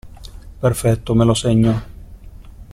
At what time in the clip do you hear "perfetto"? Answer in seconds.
0.61-1.13